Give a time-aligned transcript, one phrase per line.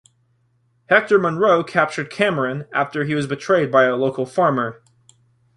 [0.89, 4.81] Hector Munro captured Cameron after he was betrayed by a local farmer.